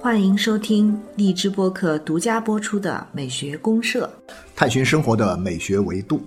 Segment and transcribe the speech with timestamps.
[0.00, 4.10] 欢迎收听荔枝播客独家播出的《美学公社》，
[4.56, 6.22] 探寻生活的美学维度。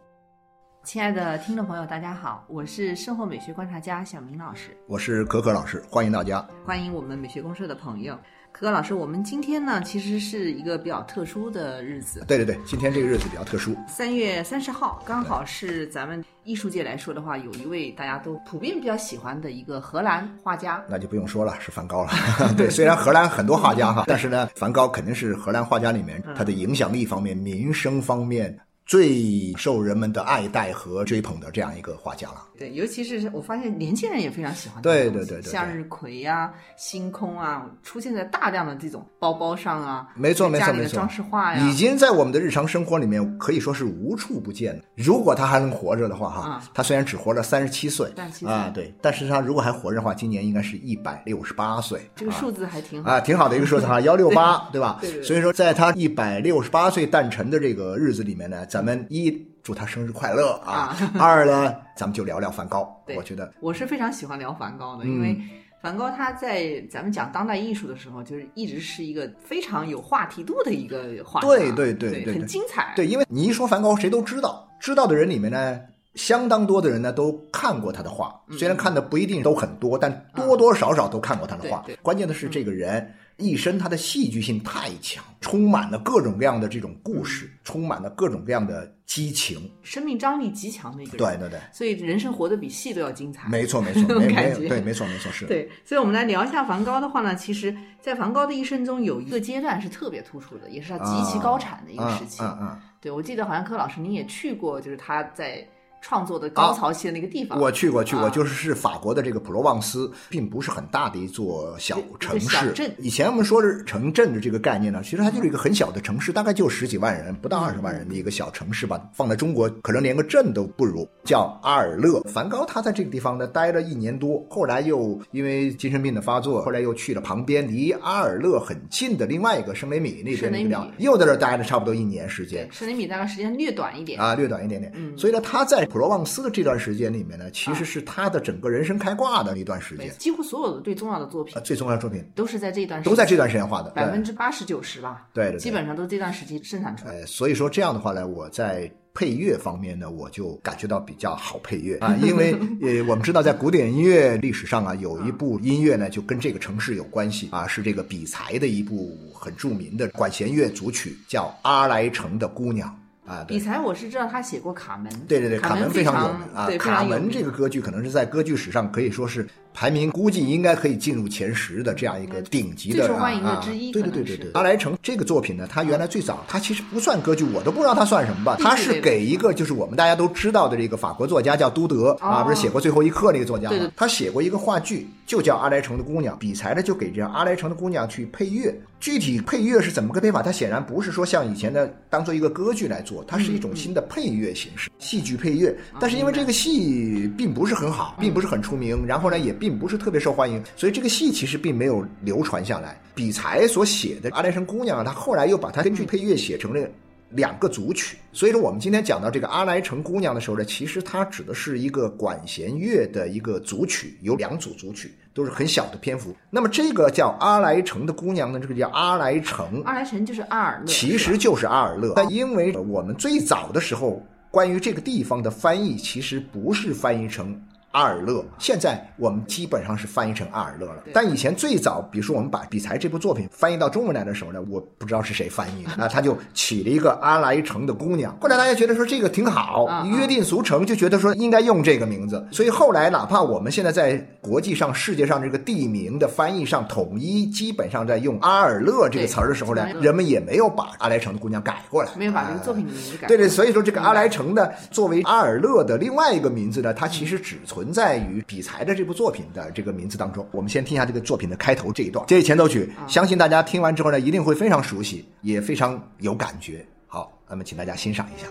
[0.84, 8.18] 亲爱的听众朋友，大家好，我是生活美学观察家小明老师，我是可可老师，欢迎大家，欢迎我们美学公社的朋友。
[8.52, 12.24] 可可老师，我们今天呢，其实是一个比较特殊的日子。
[12.28, 22.12] 对对对，今天这个日子比较特殊，三月三十号，刚好是咱们艺术界来说的话，有一位大家都普遍比较喜欢的一个荷兰画家，那就不用说了，是梵高了。
[22.56, 28.56] 对，虽然荷兰很多画家哈，但是呢，梵高肯定是荷兰画家里面他的影响力方面、民生方面。
[28.92, 32.46] 最受人们的爱戴和追捧的这样一个画家了。
[32.60, 34.82] 对，尤其是我发现年轻人也非常喜欢。
[34.82, 40.10] 对对对对，向日葵呀、星空啊，出现在大量的这种包包上啊。
[40.14, 40.96] 没错没错没错。
[40.96, 44.78] 装饰画呀，已经在我们的日常生活里面可以说是无处不见。
[44.98, 48.14] 如果他还能活着的话，哈，他虽然只活了三十七岁
[48.46, 52.02] 啊，对，但是他如果还活着的话，今年应该是一百六十八岁。
[52.14, 54.98] 这个数字还挺好啊，挺好的一个数字哈， 幺六八，对吧？
[55.00, 55.24] 对。
[55.24, 58.81] 所以说，在他一百六十八岁诞辰的这个日子里面呢，咱。
[58.82, 59.30] 咱们一
[59.62, 60.98] 祝他生日快乐啊！
[61.20, 63.00] 二呢，咱们就聊聊梵高。
[63.16, 65.40] 我觉得我是非常喜欢聊梵高的，因为
[65.84, 71.46] 梵高他在咱们讲当代艺术的时候，就是一直是一个非常有话题度的一个话题。
[71.46, 72.92] 对对对对，很精彩。
[72.96, 75.80] 对，因为你一说梵高，谁都知道，知道的人里面呢，
[76.16, 81.86] 相当多的人呢都看过他的画，虽然看的不一定都很多，但多多少少都看过他的画。
[82.02, 83.14] 关键的是这个人。
[83.42, 91.40] 一生他的戏剧性太强，充满了各种各样的这种故事，充满了各种各样的激情，生命张力极强的一个人。
[91.40, 93.50] 对对对，所以人生活得比戏都要精彩。
[93.50, 95.46] 没错没错，没 没对，没错没错是。
[95.46, 102.42] 对，所以我们来聊一下梵高的话呢，其实，在梵高的一生中有一个阶段是特别突出的，也是他极其高产的一个时期。
[102.44, 105.68] 嗯嗯，对我记得好像柯老师您也去过，就是他在。
[106.02, 112.92] 创作的高潮期的那个地方，我去过，去过，就是是法国的这个普罗旺斯，并不是很大的一座小城市。
[112.98, 119.00] 以前我们说是城镇的这个概念呢，其实它就是一个很小的城市，大概就十几万人，不到二十万人的一个小城市吧。
[119.14, 121.08] 放在中国，可能连个镇都不如。
[121.24, 132.68] 叫阿尔勒，梵高他在这个地方呢待了一年多，后来又因为精神病的发作，后来又去了旁边离阿尔勒很近的另外一个圣雷米那边那个地方，又在这待了差不多一年时间。
[132.72, 134.92] 圣雷米大概时间略短一点啊，略短一点点。
[134.96, 135.88] 嗯，所以呢，他在。
[135.92, 140.10] 普罗旺斯的这段时间里面呢，其实是他的整个人生开挂的一段时间。
[140.18, 145.28] 几乎所有的最重要的作品，最重要的作品都是在这段时间都在这段时间画的，百分之八十九十吧。
[145.34, 147.26] 对，基本上都这段时期生产出来。
[147.26, 162.88] 所以说这样的话呢，我在配乐方面呢，我就感觉到比较好配乐啊，因为 呃，我们知道在古典音乐历史上啊，有一部音乐呢，就跟这个城市有关系啊，是这个比才的一部很著名的管弦乐组曲，叫《阿莱城的姑娘》。
[163.32, 166.68] 啊，比才我是知道他写过卡门，对对对，卡门非常有名啊。
[166.78, 169.48] 卡门这个歌剧可能是在歌剧史上可以说是。
[169.74, 173.92] 排名估计应该可以进入前十的这样一个顶级的最受欢迎的之一。
[173.92, 174.52] 对对对对对。
[174.54, 178.58] 阿莱城这个作品呢，它原来最早它其实不算歌剧，我都不知道它算什么吧。
[178.60, 183.92] 它是给一个就是我们大家都知道的这个法国作家叫都德啊，不是写过《最后一刻》那个作家吗？
[183.96, 186.36] 他写过一个话剧，就叫《阿莱城的姑娘》。
[186.38, 188.76] 比才呢就给这阿莱城的姑娘去配乐。
[189.00, 190.44] 具体配乐是怎么个配法？
[190.44, 195.76] 它显然不是说像以前的当做一个歌剧来做，它是一种新的配乐形式，戏剧配乐。
[196.00, 203.00] 但是因为这个戏并不是很好，并不是很出名，然后呢也并不是特别受欢迎，所以这个戏其实并没有流传下来。
[203.14, 206.90] 比才所写的《阿莱城姑娘》啊，他后来又把它根据配乐写成了
[207.30, 208.18] 两个组曲。
[208.34, 216.36] 所以说，我们今天讲到这个《阿莱城姑娘》的时候呢，其实它指的是一个管弦乐的一个组曲，有两组组曲，都是很小的篇幅。
[216.50, 222.14] 那么这个叫《阿莱城的姑娘》呢，这个叫阿莱城，阿莱城就是阿尔勒，其实就是阿尔勒。
[222.16, 227.56] 但因为我们最早的时候关于这个地方的翻译，其实不是翻译成。
[227.92, 231.04] 阿尔勒，现在我们基本上是翻译成阿尔勒了。
[231.14, 238.34] 但以前最早，比如说我们把比才这部作品翻译到中文来的时候呢，我不知道是谁翻译的啊， 他就起了一个阿莱城的姑娘。
[238.40, 242.48] 后来大家觉得说这个挺好，约定俗成，就觉得说应该用这个名字。
[242.52, 253.28] 所以后来哪怕我们现在在国际上、世界上这个地名的翻译上统一，基本上在用阿尔勒这个词儿的时候呢，人们也没有把阿莱城的姑娘改过来，没有把这个作品的名字改。
[253.28, 257.81] 对对，所以说这个阿莱城呢，作为阿尔勒的另外一个名字呢，它其实只存。
[257.82, 260.48] 存在于比才的这部作品的这个名字当中。
[260.52, 266.86] 我们先听一下这个作品的开头这一段，这一前奏曲，相信大家听完之后呢，一定会非常熟悉，也非常有感觉。
[267.08, 268.46] 好，那么请大家欣赏一下。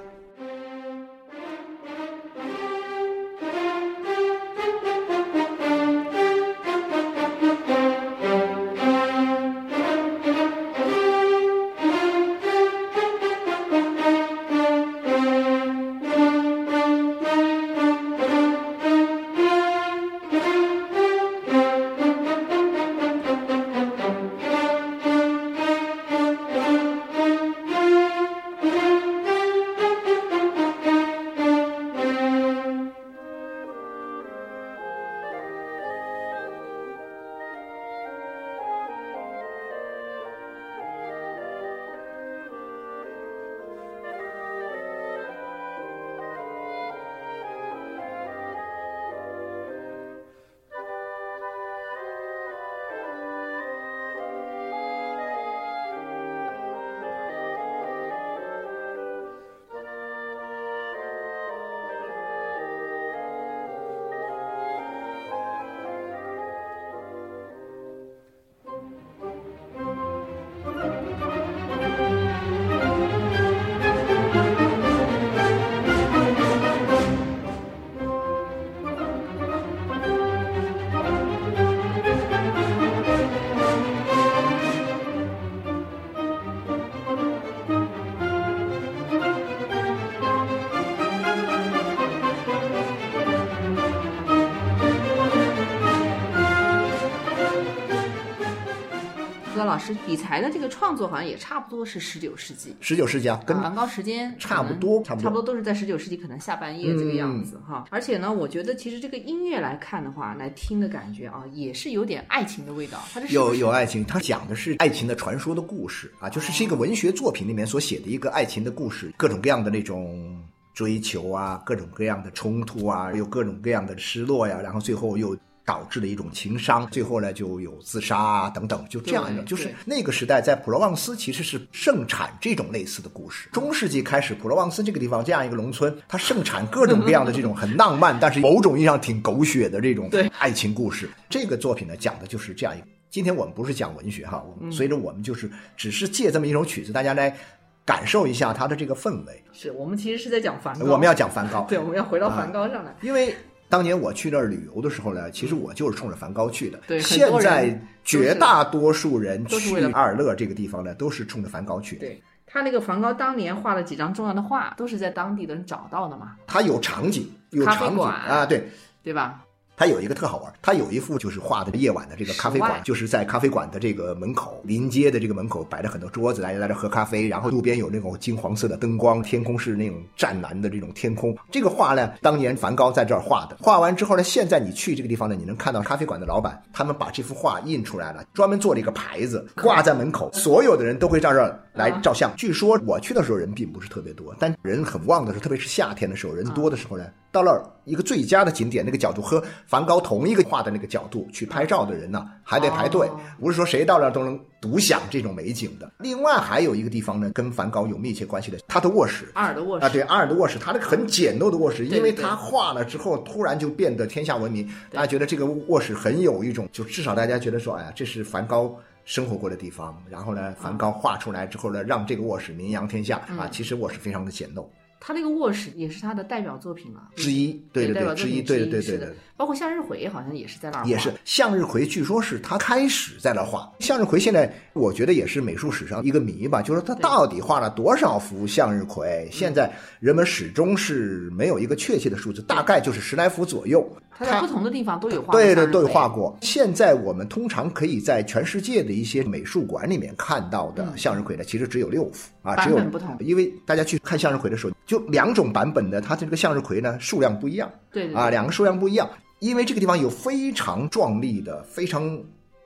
[99.80, 107.86] 师理财的这个创作好像也差不多是十九世纪，十九世纪啊，跟梵高时间差不多，差不多，差不多都是在十九世纪可能下半叶这个样子哈。
[107.90, 113.02] 而且呢，我觉得其实这个音乐来看的话，来听的感觉啊，也是有点爱情的味道。
[113.12, 120.38] 它是有有爱情，它讲的是爱情的传说的故事啊，就是是一个文学作品里面所写的一个爱情的故事，各种各样的那种。
[120.72, 133.48] 追求啊，各种各样的冲突啊，有各种各样的失落呀，然后最后又导致的一种情伤，最后呢就有自杀啊等等，就这样一种，就是那个时代在普罗旺斯其实是盛产这种类似的故事。
[133.52, 141.08] 中世纪开始，普罗旺斯这个地方这样一个农村，它盛产各种各样的这种很浪漫，但是某种意义上挺狗血的这种爱情故事。
[141.28, 142.86] 这个作品呢讲的就是这样一个。
[143.08, 147.36] 今天我们不是讲文学哈，我们随着我们就是只是借这么一首曲子，大家来。
[147.82, 149.42] 感受一下它的这个氛围。
[149.52, 151.66] 是我们其实是在讲梵高，我们要讲梵高。
[151.68, 152.94] 对，我们要回到梵高上来。
[153.00, 153.34] 因为
[153.70, 156.78] 当年我去那儿旅游的时候呢，其实我就是冲着梵高去的。
[156.88, 161.96] 对，现在绝大多数人去阿尔勒这个地方呢，都是冲着梵高去。
[161.96, 166.36] 对他那个梵高当年画了几张重要的画，都是在当地的人找到的嘛。
[166.48, 168.68] 他有场景，有场景啊，对，
[169.04, 169.44] 对吧？
[169.80, 181.34] 他有一个特好玩，他有一幅就是画的夜晚的这个咖啡馆，就是在咖啡馆的这个门口临街的这个门口摆着很多桌子，大家在这喝咖啡，然后路边有那种金黄色的灯光，天空是那种湛蓝的这种天空。
[181.50, 192.30] 这个画呢，当年梵高在这儿画的，画完之后呢，现在你去这个地方呢，你能看到咖啡馆的老板他们把这幅画印出来了，专门做了一个牌子挂在门口，所有的人都会到这儿来照相。
[192.36, 197.04] 据说我去的时候人并不是特别多，但人很旺的时候，特别是夏天的时候，人多的时候呢。
[197.32, 205.88] 到了一个最佳的景点，那个角度和梵高同一个画的那个角度去拍照的人呢，还得排队，不是说谁到那都能独享这种美景的。
[206.00, 218.76] 另外还有一个地方呢，跟梵高有密切关系的，他的卧室，阿尔的卧室啊，对，阿尔的卧室，他那个很简陋的卧室，因为他画了之后，突然就变得天下闻名，大家觉得这个卧室很有一种，就至少大家觉得说，哎呀，这是梵高
[219.10, 220.00] 生活过的地方。
[220.08, 223.48] 然后呢，梵高画出来之后呢，让这个卧室名扬天下啊。
[223.50, 224.64] 其实卧室非常的简陋。
[225.00, 229.08] 他那个卧室也是他的代表作品了之一，对对对，之一，对对对对。
[229.36, 234.20] 包括向日葵好像也是在那儿，也是向日葵，据说是他开始在那儿画向日葵。
[234.20, 239.26] 现在我觉得也是美术史上一个谜吧，就是他到底画了多少幅向日葵？
[239.32, 243.90] 现在人们始终是没有一个确切的数字，大概就是十来幅左右。
[244.10, 246.36] 他在不同的地方都有画，对对都有画过。
[246.42, 253.16] 现在我们通常可以在全世界的一些美术馆里面看到的向日葵呢，其实只有六幅啊，只有不同。
[253.20, 259.08] 因为大家去看向日葵的时候，就两种版本的，它这个向日葵呢数量不一样，对啊，两个数量不一样。
[259.38, 262.20] 因为这个地方有非常壮丽的、非常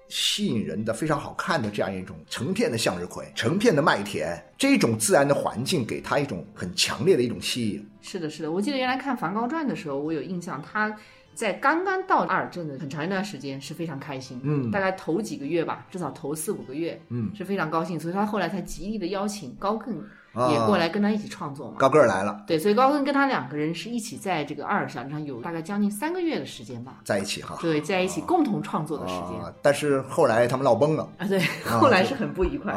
[0.09, 7.87] 吸引人的、非常好看的这样一种成片的向日葵、成片的麦田，这种自然的环境给他一种很强烈的一种吸引。
[8.01, 10.97] 是的，是的，我记得原来看《梵高传》的时候，我有印象，他
[11.35, 20.03] 在刚刚到阿尔镇的很长一段时间是非常开心，嗯，大概头几个月吧，至少头四五个月，嗯，是非常高兴，所以他后来才极力的邀请高更。
[20.51, 21.77] 也过来跟他一起创作嘛？
[21.79, 29.31] 高个儿来了，对，所以高更跟他两个人是一起在这个阿尔山上有大概将近三个月的时间吧，在一起哈，对，在一起共同创作的时间。
[29.63, 32.75] 但是后来他们闹崩了啊，对，后来是很不愉快。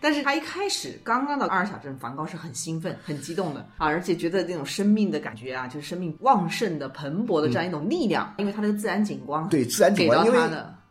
[0.00, 10.38] 但是他一开始刚刚到阿尔小镇，梵高是很兴奋、很激动的啊，而且觉得那种生命的感觉啊，就是生命旺盛的、蓬勃的这样一种力量，因为他那个自然景观，对，自然景观，因为。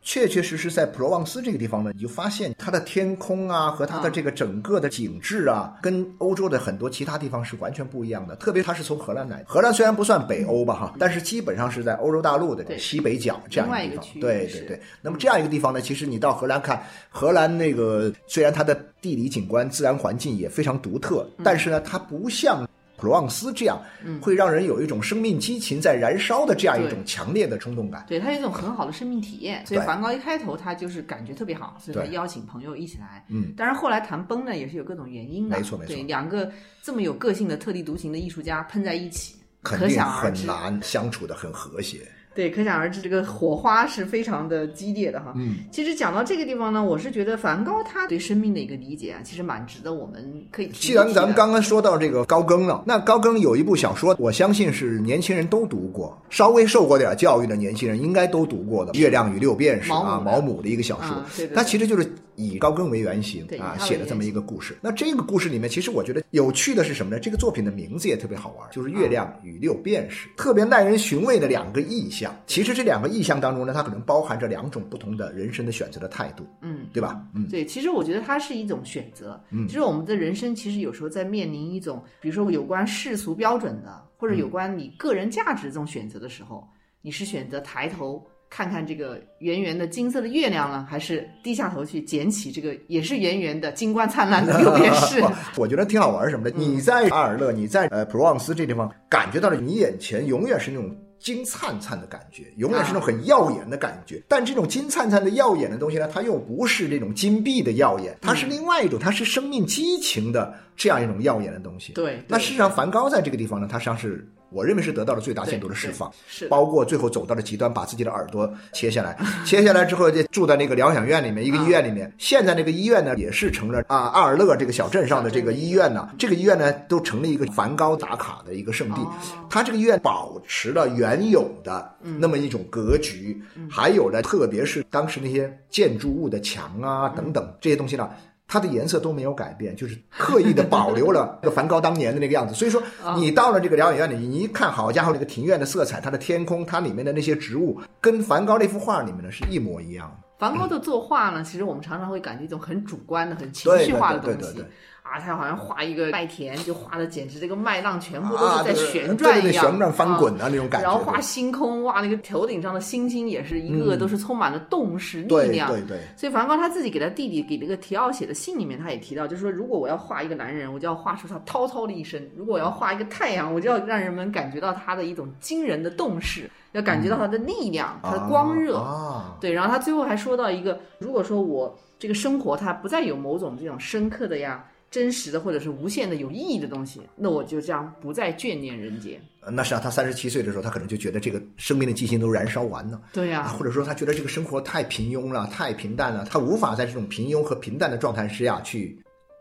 [0.07, 8.33] 确确实实在普罗旺斯这个地方呢，你就发现它的天空啊和它的这个整个的景致啊，跟欧洲的很多其他地方是完全不一样的。
[8.37, 14.21] 特别它是从荷兰来，荷兰虽然不算北欧吧哈，但是基本上是在欧洲大陆的西北角这样一个地方。
[14.21, 14.81] 对对对。
[15.01, 22.65] 那么这样一个地方呢，其实你到荷兰看，荷兰那个虽然它的地理景观、自然环境也非常独特，但是呢，它不像。
[22.97, 23.79] 普罗旺斯这样，
[24.19, 28.03] 会让人有一种生命激情在燃烧的这样一种强烈的冲动感。
[28.07, 33.23] 对它有一种很好的生命体验，所以梵高一开头他就是感觉特别好，所以他邀请朋友一起来。
[33.29, 35.55] 嗯，当然后来谈崩呢，也是有各种原因的。
[35.55, 36.51] 没错没错，对两个
[36.81, 41.99] 这么有个性的特立独行的艺术家碰在一起，肯定很难相处的很和谐。
[42.37, 45.33] 对，可想而知，这个火花是非常的激烈的哈。
[45.35, 50.67] 嗯，其实讲到这个地方呢，我是觉得梵高他对生命的一个理解啊，其实蛮值得我们可以。
[50.67, 61.15] 既然咱们刚刚说到这个高更了，那高更有一部小说，我相信是年轻人都读过，稍微受过点教育的年轻人应该都读过的《月亮与六便士》啊，毛姆的一个小说。
[61.35, 61.55] 对对。
[61.55, 64.77] 它其实就是以高更为原型啊写的这么一个故事。
[64.79, 67.19] 那这个故事里面，其实我觉得有趣的是什么呢？
[67.19, 72.26] 这个作品的名字也特别好玩，就是《月亮与六便士》，特别耐人寻味的两个意象。
[72.45, 73.07] 其实这两个。
[73.07, 77.23] 意象当中呢，它可能包含着两种不同的人生的选择的态度，嗯，对吧？
[77.33, 79.41] 嗯，对，其实我觉得它是一种选择。
[79.49, 86.67] 嗯，其实我们的人生其实有时候在面临一种，比如说有关世俗标准的，或者有关你个人价值这种选择的时候，
[87.01, 95.23] 你是选择抬头看看这个圆圆的金色的月亮呢，还是低下头去捡起这个也是圆圆的金光灿烂的六便士？
[95.57, 96.51] 我觉得挺好玩什么的。
[96.51, 104.21] 你在阿尔勒，你在呃普罗旺斯这地方，感觉到了你眼前永远是那种金灿灿的感觉，永远是那种很耀眼的感觉。
[104.27, 111.93] 但这种金灿灿的耀眼的东西呢，它又不是这种金币的耀眼，它是另外一种，它是生命激情的这样一种耀眼的东西。
[111.93, 114.27] 对，那事实上梵高在这个地方呢，他实际上是。
[114.49, 122.11] 我认为是得到了最大限度的释放，是包括最后走到了极端，把自己的耳朵切下来，切下来之后就住在那个疗养院里面，一个医院里面。
[122.17, 129.01] 现在那个医院呢，也是成了啊阿尔勒这个小镇上的这个医院呢，这个医院呢都成了一个梵高打卡的一个圣地。
[129.49, 138.09] 他这个医院保持了原有的那么一种格局，还有呢，特别是当时那些建筑物的墙啊等等这些东西呢。
[138.47, 142.53] 它的颜色都没有改变， 就是刻意的保留了那个梵高当年的那个样子。
[142.53, 142.81] 所以说，
[143.15, 150.17] 你到了这个疗养院里，你一看，好家伙，这个庭院的色彩，它的天空，它里面的那些植物，跟梵高那幅画里面呢是一模一样。
[150.39, 154.63] 梵高的作画呢，其实我们常常会感觉一种很主观的、很情绪化的东西。
[155.11, 160.87] 啊，他好像画一个麦田，就画的简直这个麦浪全部都是在旋转一样，旋转翻滚的那种感觉。
[160.87, 165.69] 然后画星空，哇，那个头顶上的星星也是一个个都是充满了动势力量。
[165.71, 165.99] 对对。
[166.17, 178.77] 所以梵高他自己给他弟弟给那个提奥写的信里面，他也提到，就是说，如果我要画一个男人，我就要画出他滔滔的一生；如果我要画一个太阳，我就要让人们感觉到他的一种惊人的动势，要感觉到他的力量、他的光热。
[178.77, 179.37] 啊。
[179.39, 184.65] 对，然后他最后还说到一个，如果说我这个生活它不再有某种这种深刻的呀。
[184.89, 189.21] 真实的或者是无限的有意义的东西，那我就这样不再眷恋人间。
[189.51, 193.01] 那是啊，他三十七岁的时候，他可能就觉得这个生命的激情都燃烧完了。
[193.13, 198.97] 对呀，或者说他觉得这个生活太平庸了，太平淡了，他无法在这种平庸和平淡的状态之下去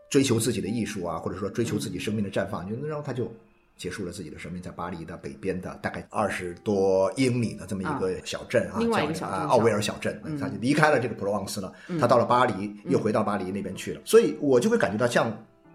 [0.09, 3.31] 追求自己的艺术啊，或者说追求自己生命的绽放，就然后他就。
[3.77, 8.79] 结束了自己的生命，在巴黎的北边的大概二十多英里的这么一个小镇啊，
[9.13, 11.71] 叫奥威尔小镇，他就离开了这个普罗旺斯了。
[11.99, 14.01] 他到了巴黎，又回到巴黎那边去了。
[14.03, 15.31] 所以我就会感觉到，像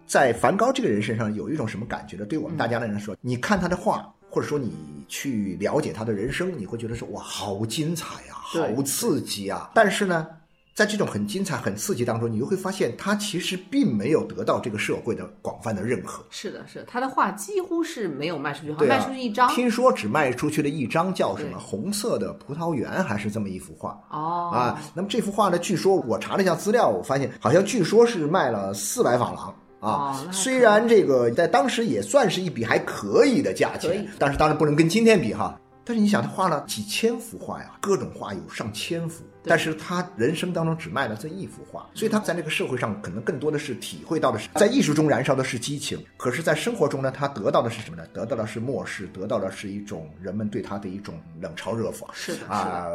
[0.06, 2.26] 在梵高这个人身上有一种什么感觉呢？
[2.26, 4.72] 对我们大家来说，你看他的画，或者说你
[5.06, 9.70] 去了解他的人生，你会觉得说哇，好精彩呀，好刺激啊！
[9.74, 10.26] 但是呢。
[10.74, 16.24] 在这种很精彩、很刺激当中，你就会发现他其实并没有得到这个社会的广泛的认可。
[16.30, 19.48] 是的，是的，他的画几乎是没有卖出去，卖出去一张。
[19.50, 23.90] 听说只卖出去了一张，叫什么“红色的葡萄园”还是这么一幅画？
[24.10, 25.58] 哦，啊，那么这幅画呢？
[25.58, 30.26] 据说我查了一下资料，我发现好像据说是卖了四百法郎啊。
[30.32, 35.58] 虽然这个在当时也算是一笔还可以的价钱，但是当然不能跟今天比哈。
[35.84, 48.06] 但是你想，他画了几千幅画呀，各种画有上千幅，但是他人生当中只卖了这一幅画，所以他在那个社会上可能更多的是体会到的是，在艺术中燃烧的是激情，可是，在生活中呢，他得到的是什么呢？
[48.12, 52.86] 得到的是漠视，得到的是一种人们对他的一种冷嘲热讽，是的啊，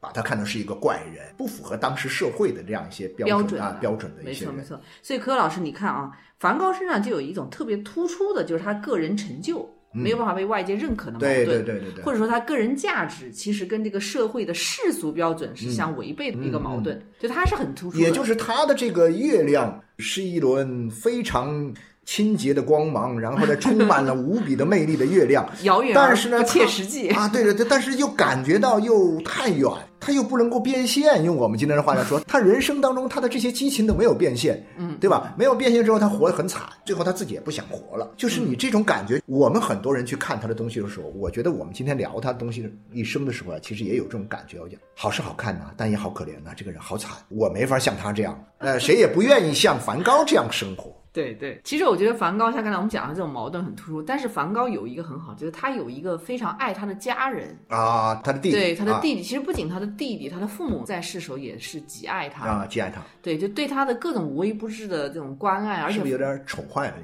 [0.00, 4.46] 把他看成是一个怪人，不符合当时社会的这样一些标准啊标准的一些。
[4.46, 9.76] 没错没错，所以柯老师，你看啊，梵高身上就有一种特别突出的，就是他个人成就。
[9.92, 17.98] 没有办法被外界认可的矛盾，对对对对对，或者说他个人价值其实跟这个社会的世俗标准是相违背的一个矛盾，就他是很突出。
[17.98, 29.68] 也就是他的这个月亮是一轮非常清洁的光芒，然后呢充满了无比的魅力的月亮， 遥远但是呢不切实际啊，对对对，但是又感觉到又太远。
[30.00, 35.34] 他又不能够变现，用我们今天的话来说，他人生当中他的这些激情都没有变现，嗯，对吧？
[35.36, 38.10] 没有变现之后，他活得很惨，最后他自己也不想活了。
[38.16, 44.58] 就是你这种感觉，我们很多人去看他的东西的时候，我觉得我们今天聊他东西一生的时候啊，其实也有这种感觉。
[44.60, 50.92] 我讲好是好看呐，但也好可怜呐，这个人好惨，我没法像他这样，呃，谁也不愿意像梵高这样生活。
[51.12, 57.58] 对对，其实我觉得梵高像刚才我们讲的这种矛盾很突出，但是梵高有一个很好，就是他有一个非常爱他的家人。
[57.68, 62.46] 啊，他的弟弟，对他的弟弟，其实不仅他的弟弟，他的父母在世时候也是极爱他。
[62.46, 66.94] 啊，极爱他，对，就对他的各种无微不至的这种关爱，而且有点宠坏了。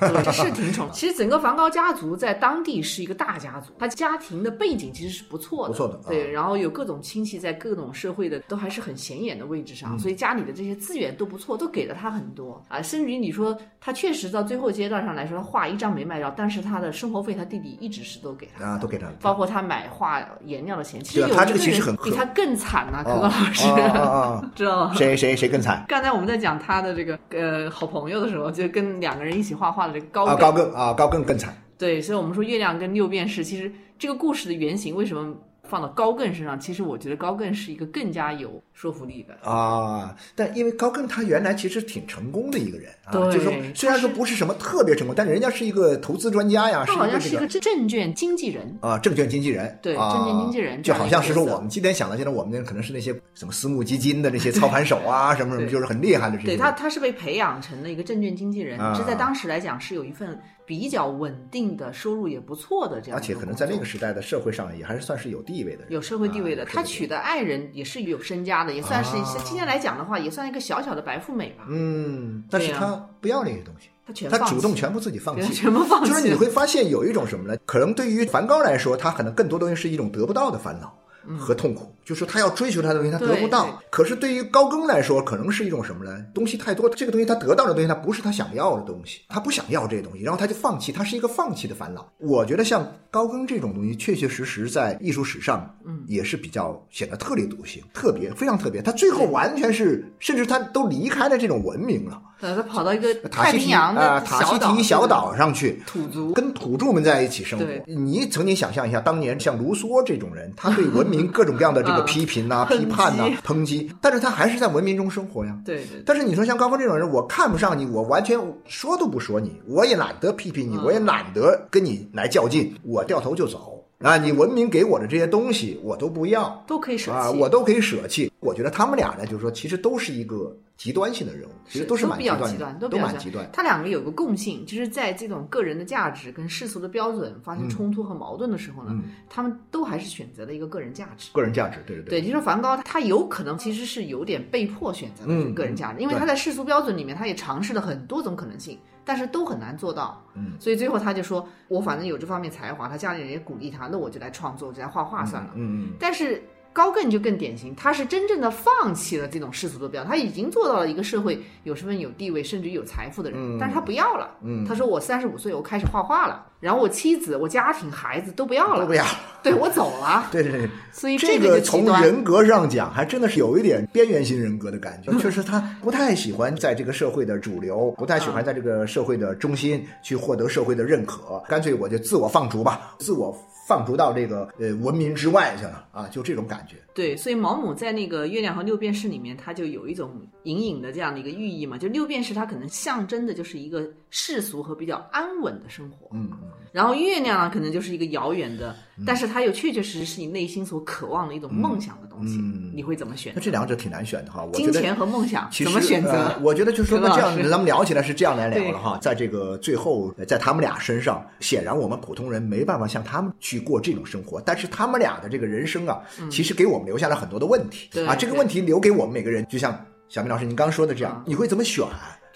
[0.00, 0.88] 对， 是挺宠。
[0.92, 6.00] 其实整个梵高家族在当地是一个大家族，他家庭的背景其实是不错的，不错的。
[6.08, 12.80] 对，然后有各种亲戚在各种社会的都还是很显眼的位置上，所以家里的这些资源都不错，都给了他很多啊。
[12.82, 21.02] 甚至于你说他确实到最后阶段上来说，他画一张没卖掉，但是他的生活费他弟弟一直是都给他啊，都给他，包括他买画颜料的钱。
[21.02, 23.64] 其实他这个其实很比他更惨呐，可可老师，
[24.54, 24.94] 知道吗？
[24.94, 25.84] 谁谁谁更惨？
[25.88, 30.36] 刚才我们在讲他的这个呃好朋友的时候，就跟两个人一起画画的这个高。
[30.36, 31.56] 高更啊，高更更惨。
[31.78, 35.34] 对，所以我们说月亮跟六便士，其实这个故事的原型为什么
[35.68, 40.16] 放到高更身上，其实我觉得高更是一个更加有说服力的啊。
[40.34, 56.48] 但因为高更他原来其实挺成功的一个人啊，就是说虽然说不是什么特别成功，但是人家是一个投资专家呀，他好像是一个证券经纪人啊，证券经纪人对，证券经纪人就好像是说我们今天想到现在我们可能是那些什么私募基金的那些操盘手啊，什么什么就是很厉害的这些。
[56.48, 60.38] 对他他是被培养成了一个证券经纪人，这在当时来讲是有一份。
[60.66, 66.64] 比较稳定的收入也不错的这样，而且可能在那个时代的社会上也还是算是有地位的，有社会地位的。
[66.64, 69.12] 他娶的爱人也是有身家的，也算是
[69.44, 71.64] 今天来讲的话，也算一个小小的白富美吧。
[71.70, 76.10] 嗯，但是他不要那些东西，他全他主动全部自己放弃，全部放弃。
[76.10, 77.56] 就是你会发现有一种什么呢？
[77.64, 80.92] 可能对于梵高来说，他可能更多东西是一种得不到的烦恼。
[81.38, 83.80] 和痛苦，就是他要追求他的东西，他得不到。
[83.90, 86.24] 可是对于高更来说，可能是一种什么呢？
[86.34, 92.06] 东西太多，这个东西他得到的东西，他不是他想要的东西，他不想要这些东西，然后他就放弃，他是一个放弃的烦恼。
[92.18, 98.82] 我觉得像高更这种东西，确确实实在艺术史上，嗯，也是比较显得特立独行，特别非常特别。
[98.82, 102.22] 他最后完全是，甚至他都离开了这种文明了。
[102.40, 107.64] 他跑到一个太平洋的塔西提小岛上去，土族跟土著们在一起生活。
[107.86, 115.56] 你曾经想象一下，当年像卢梭这种人，他对文明各种各样的这个 批评呐、 批判呐、抨击，但是他还是在文明中生活呀。
[115.64, 116.02] 对对。
[116.04, 124.16] 但是你说像高峰这种人，我看不上你，我完全说都不说你，我也懒得批评你，我也懒得跟你来较劲，我掉头就走啊！
[124.16, 128.30] 你文明给我的这些东西，我都不要，都可以舍弃，我都可以舍弃。
[128.40, 130.56] 我觉得他们俩呢，就是说，其实都是一个。
[130.76, 133.48] 极端性的人物，其实都是蛮极端，都蛮极端。
[133.50, 138.94] 他两个有个共性，就是在这种个人的价值跟世俗的标准发生冲突和矛盾的时候呢，
[139.26, 141.30] 他们都还是选择了一个个人价值。
[141.32, 142.20] 个人价值，对对对。
[142.20, 150.22] 对，就是梵高，他有可能其实是有点被迫选择的个人价值，因为他在世俗标准里面，他也尝试了很多种可能性，但是都很难做到。
[150.34, 150.52] 嗯。
[150.60, 155.92] 所以最后他就说：“我反正有这方面才华，他家里人也鼓励他，那我就来创作，就来画画算了。”嗯嗯。
[155.98, 156.42] 但是。
[156.76, 164.28] 高更就更典型，他是真正的放弃了这种世俗的标准，他已经做到了一个社会有身份、有地位，甚至于有财富的人，但是他不要了。
[164.42, 169.02] 嗯，他说我三十五岁，我开始画画了，然后我妻子、我家庭、孩子都不要了，都不要，
[169.42, 170.28] 对我走了。
[170.30, 183.34] 对对对，所以这个从人格上讲，还真的是有一点边缘型人格的感觉， 确实他不太喜欢在这个社会的主流，不太喜欢在这个社会的中心去获得社会的认可，干脆我就自我放逐吧，自我。
[183.66, 186.76] 放逐到这个呃文明之外去了啊，就这种感觉。
[186.94, 190.10] 对，所以毛姆在那个《月亮和六便士》里面，他就有一种
[190.44, 196.50] 隐隐的这样的一个寓意嘛，就六便士它可能象征的就是一个世俗和比较安稳的生活，嗯嗯。
[196.76, 202.36] 然后月亮呢，可能就是一个遥远的，但是它又确确实实是你内心所渴望的一种梦想的东西。
[202.36, 203.32] 嗯，你会怎么选？
[203.34, 204.46] 那这两者挺难选的哈。
[204.52, 206.38] 金钱和梦想怎么选择？
[206.42, 208.98] 我觉得就是说， 那这样咱们聊起来是这样来聊了哈。
[209.00, 215.98] 在这个最后，在他们俩身上，显然我们普通人没办法像他们去过这种生活，但是他们俩的这个人生啊，
[216.30, 218.14] 其实给我们留下了很多的问题啊。
[218.14, 221.86] 这个问题留给我们每个人，就像小明老师您刚说的这样，你会怎么选？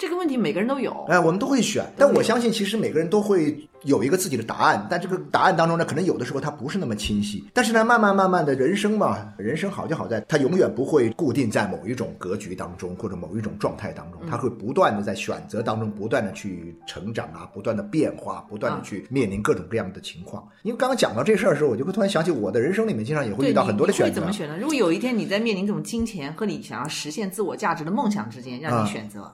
[0.00, 7.44] 这个问题每个人都有，哎，我们都会选，但我相信其实每个人都会有一个自己的答案，但这个答案当中呢，可能有的时候它不是那么清晰。
[7.52, 20.42] 但是呢，慢慢慢慢的人生嘛，人生好就好在它永远不会固定在某一种格局当中或者某一种状态当中，它会不断的在选择当中不断的去成长啊，不断的变化，不断的去面临各种各样的情况。
[20.62, 24.14] 因为刚刚讲到这事儿的时候，我就会突然想起我的人生里面经常也会遇到很多的选择。
[24.14, 24.56] 怎么选呢？
[24.58, 29.30] 如果有一天你在面临这种金钱和你想要实现自我价值的梦想之间，让你选择。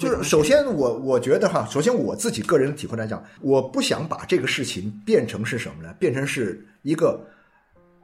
[0.00, 5.94] 就是首先，我我觉得哈，首先我自己个人体会来讲，我不想把这个事情变成是什么呢？
[5.98, 7.20] 变成是一个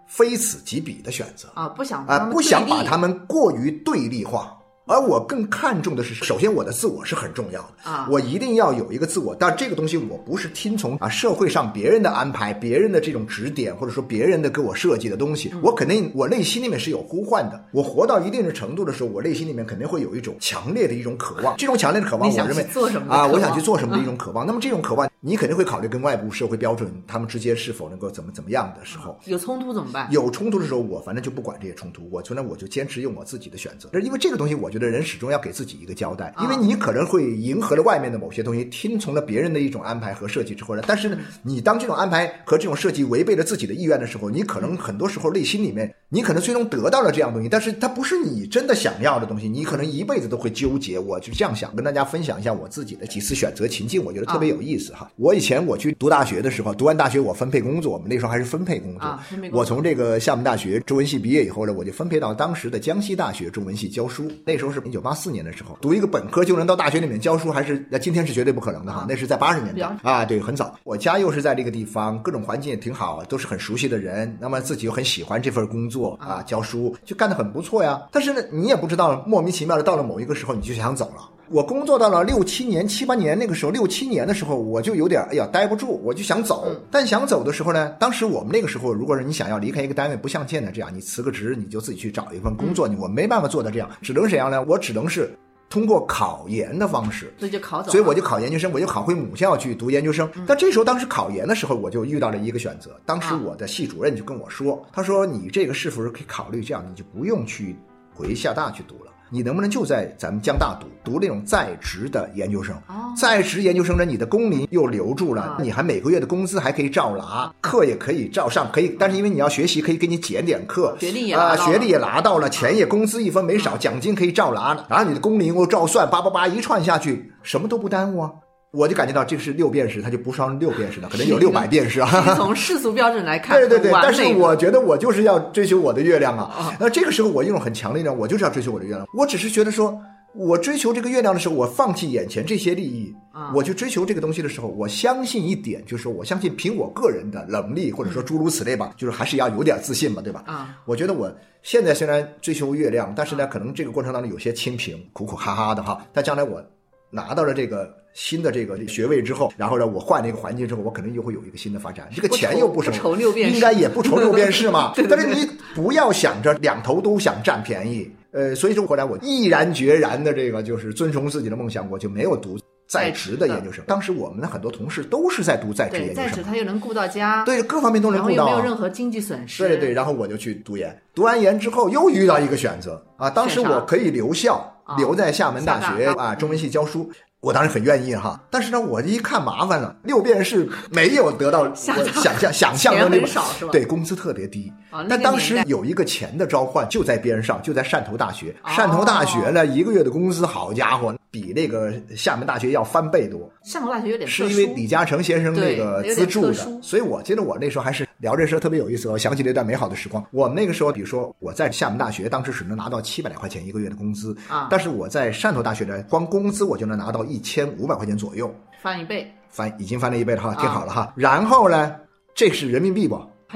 [0.07, 4.60] 非此即彼的选择啊，不想啊，不想把他们过于对立化。
[4.91, 9.37] 而我更看重的是，首先我的自我是很重要的啊，我一定要有一个自我。
[9.39, 15.55] 但这个东西我不是听从啊社会上别人的安排、别人的这种指点，或者说别人的给我设计的东西。
[15.63, 17.65] 我肯定我内心里面是有呼唤的。
[17.71, 21.55] 我活到一定的程度的时候，我内心里面肯定会有一种强烈的一种渴望。
[21.57, 24.45] 这种强烈的渴望，我认为做什么啊，我想去做什么的一种渴望。
[24.45, 30.09] 那么这种渴望，你肯定会考虑跟外部社会标准他们之间是否能够怎么怎么样的时候，有冲突怎么办？
[30.11, 33.89] 有冲突的时候，我反正就不管这些冲突，我从来我就坚持用我自己的选择。
[34.01, 35.51] 因为这个东西，我觉得人始终要给。
[35.51, 50.99] 自己一个交代，因为你可能会迎合了外面的某些东西，听从了别人的一种安排和设计之后呢，但是呢，你当这种安排和这种设计违背了自己的意愿的时候，你可能很多时候内心里面你可能最终得到了这样东西，但是它不是你真的想要的东西，你可能一辈子都会纠结。
[50.99, 55.09] 我就这样想，跟大家分享一下我自己的几次选择情境，我觉得特别有意思哈。
[55.15, 59.21] 我以前我去读大学的时候，读完大学我分配工作，我们那时候还是分配工作。
[59.53, 64.29] 我从这个厦门大学中文系毕业以后呢，我就分配到当时的江西大学中文系教书。
[64.45, 69.07] 那时候是一九八四年的时候，读一个本科就能到大学里面教书，还是那今天是绝对不可能的哈。
[69.09, 70.77] 那是在八十年代啊，对，很早。
[70.83, 76.95] 我家又是在这个地方，各种环境也挺好，都是很熟悉的人，那么自己又很喜欢这份工作啊，教书。
[77.05, 81.29] 就干得很不错呀，但是呢，你也不知道，莫名其妙的到了某一个时候，你就想走了。
[81.51, 86.65] 我工作到了六七年、七八年那个时候，六七年的时候，我就有点哎呀待不住，我就想走。
[86.93, 94.63] 但想走的时候呢，当时我们那个时候，如果是你想要离开一个单位，不像现在这样，你辞个职，你就自己去找一份工作，你我没办法做到这样，只能怎样呢？
[94.63, 95.37] 我只能是。
[95.71, 100.29] 通过考研的方式，所以就考走，所以我就考研究生，我就考回母校去读研究生。
[100.45, 103.01] 但这时候，当时考研的时候，我就遇到了一个选择。
[103.07, 107.77] 当时我的系主任就跟我说：“他说你这个是否是可以考虑这样，你就不用去
[108.21, 112.75] 回厦大去读了。”你能不能就在咱们江大读读那种在职的研究生？
[113.17, 118.97] 在职研究生呢，你的工龄又留住了，你还每个月的工资还可以照拿，课也可以照上，可以。
[118.99, 128.33] 但是因为你要学习，可以给你减点课，学历也啊，学历也拿到了，钱也工资一分没少，奖金可以照拿，然后你的工龄又照算，叭叭叭一串下去，什么都不耽误啊。
[128.73, 132.35] 我就感觉到这个是六便士，它就不双六便士了，可能有六百便士啊。
[132.37, 136.73] 从世俗标准来看，对对对，但是我觉得我就是要追求我的月亮啊。
[136.79, 139.05] 那这个时候我一种很强烈的，我就是要追求我的月亮。
[139.13, 140.01] 我只是觉得说，
[140.35, 143.13] 我追求这个月亮的时候，我放弃眼前这些利益，
[143.53, 150.45] 我去追求这个东西的时候，我相信一点，就是说我相信凭我个人的能力，或者说诸如此类吧，就是还是要有点自信嘛，对吧？
[150.47, 151.29] 啊，我觉得我
[151.65, 156.01] 现在虽然追求月亮，但是呢，可能这个过程当中有些清贫，苦苦哈哈的哈。
[156.13, 156.65] 但将来我
[157.11, 157.99] 拿到了这个。
[158.13, 162.09] 新的这个学位之后，然后呢，我换了一个环境之后，我肯定又会有一个新的发展。
[162.15, 164.93] 这个钱又不愁，六便应该也不愁六便士嘛。
[165.09, 168.11] 但是你不要想着两头都想占便宜。
[168.33, 173.85] 呃，所以说后来我毅然决然的这个就是遵从自己的梦想，我就没有读在职的研究生。
[173.87, 179.67] 当时我们的很多同事都是在读在职研究生，在职他又能顾到家，对各方面都能顾到，没有任何经济损失。
[179.67, 184.65] 对对，然后我就去读研，读完研之后又遇到一个选择啊，当时我可以留校，
[184.97, 187.11] 留在厦门大学啊中文系教书。
[187.41, 191.97] 我当时很愿意哈，但是呢，我一看麻烦了，六便士没有得到想
[192.39, 193.27] 象想象 的那个，
[193.73, 194.71] 对，工资特别低。
[195.09, 198.55] 但当时有一个钱的召唤就在边上，就在汕头大学。
[198.67, 203.51] 汕头大学呢，一个月的工资，好家伙，比那个厦门大学要翻倍多。
[203.63, 209.09] 厦门大学有点是因为李嘉诚先生那个资助的，所以我记得我那时候还是聊这事特别有意思。
[209.09, 210.23] 我想起了那段美好的时光。
[210.33, 217.21] 我们那个时候，比如说我在厦门大学，当时只能拿到七百来块钱一个月的工资啊，但是我在汕头大学呢，光工资我就能拿到。
[217.31, 221.13] 一千五百块钱左右，翻一倍，翻已经翻了一倍了哈，听好了哈。
[221.15, 221.95] 然后呢，
[222.35, 223.15] 这是人民币不？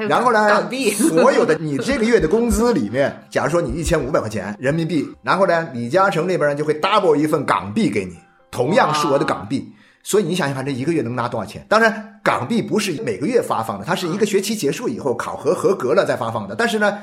[0.09, 8.17] 然后呢，港币， 所有的你这个月的工资里面， 假如说你一千五百块钱人民币，然后呢，李嘉诚那边呢就会 double 一份港币给你，
[8.51, 9.73] 同样数额的港币。
[10.03, 11.65] 所以你想想看，这一个月能拿多少钱？
[11.69, 16.55] 当然，港币不是每个月发放的，它是一个学期结束以后考核合格了再发放的。
[16.55, 16.99] 但是呢。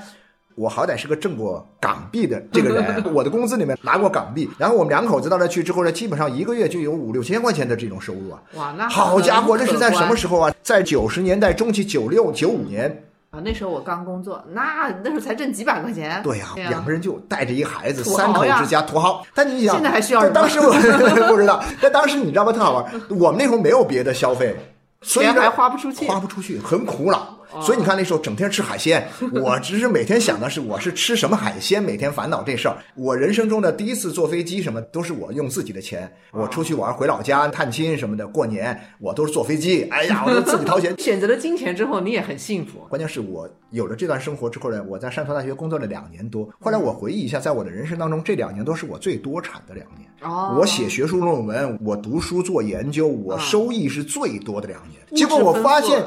[0.55, 8.41] 我好歹是个挣过港币的这个人， 我的工资里面拿过港币，然后我们两口子到那去之后呢，基本上一个月就有五六千块钱的这种收入啊！
[8.55, 10.53] 哇，那好家伙，这是在什么时候啊？
[10.61, 16.21] 在九十年代中期，九六九五年啊，那时候我刚工作，那那时候才挣几百块钱。
[16.21, 19.25] 对呀，两个人就带着一孩子，三口之家，土豪。
[19.33, 20.29] 但你想，现在还需要？
[20.31, 20.71] 当时我
[21.31, 22.51] 不知道，但当时你知道吗？
[22.51, 24.55] 特好玩，我们那时候没有别的消费，
[25.01, 27.37] 所以还花不出去，花不出去，很苦恼。
[27.61, 32.77] 所以你看那时候整天吃海鲜， 我只是每天想的是我是吃什么海鲜，每天烦恼这事儿。
[32.95, 39.83] 我人生中的第一次坐飞机什么都是我用自己的钱，我出去玩回老家探亲什么的，过年我都是坐飞机。
[39.91, 40.95] 哎呀，我都自己掏钱。
[41.01, 42.79] 选择了金钱之后，你也很幸福。
[42.89, 46.47] 关键是我有了这段生活之后呢，我在汕头大学工作了两年多。
[46.59, 50.09] 后来我回忆一下，在我的人生当中，这两年都是我最多产的两年。
[50.21, 55.01] 哦，我写学术论文，我读书做研究，我收益是最多的两年。
[55.15, 56.03] 结果我发现。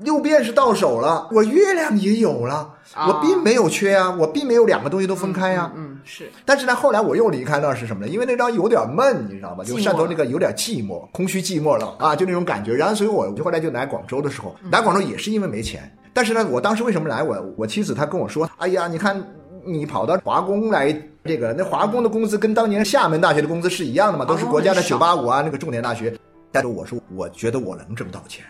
[0.00, 2.74] 六便是到手了，我月亮也有了，
[3.06, 5.70] 我并没有缺啊，我并没有两个东西都分开呀。
[5.76, 6.30] 嗯，是。
[6.44, 8.10] 但是呢，后来我又离开那是什么呢？
[8.10, 9.62] 因为那张有点闷，你知道吧？
[9.62, 12.74] 就汕头那个有点寂寞、空虚、寂寞了啊，就那种感觉。
[12.74, 15.90] 然后，所以我后来就来广州的时候，来广州也是因为没钱。
[16.12, 17.22] 但是呢，我当时为什么来？
[17.22, 19.22] 我我妻子她跟我说：“哎呀，你看
[19.66, 20.90] 你跑到华工来，
[21.24, 24.24] 这个那华工的工资跟当年厦门大学的工资是一样的嘛？
[24.24, 26.12] 都是国家的九八五啊，那个重点大学。”
[26.50, 28.44] 但是我说，我觉得我能挣到钱。